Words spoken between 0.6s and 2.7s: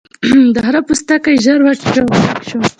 خرۀ پوستکی ژر وچ شو او کلک شو.